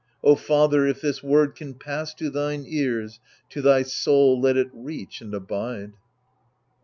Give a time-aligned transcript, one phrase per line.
[0.23, 3.19] O father, if this word can pass to thine ears,
[3.51, 5.93] To thy soul let it reach and abide